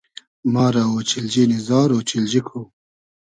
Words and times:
ما 0.53 0.65
رۂ 0.73 0.81
اۉچیلنی 0.95 1.43
نی 1.49 1.57
زار، 1.67 1.89
اۉچیلجی 1.97 2.41
کو 2.47 2.59